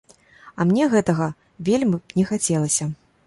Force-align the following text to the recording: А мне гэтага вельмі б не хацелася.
А 0.59 0.65
мне 0.69 0.87
гэтага 0.93 1.27
вельмі 1.69 1.99
б 2.01 2.17
не 2.21 2.25
хацелася. 2.31 2.91